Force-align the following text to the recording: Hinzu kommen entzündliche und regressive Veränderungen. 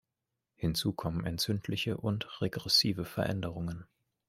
Hinzu 0.55 0.93
kommen 0.93 1.27
entzündliche 1.27 1.95
und 1.95 2.41
regressive 2.41 3.05
Veränderungen. 3.05 3.85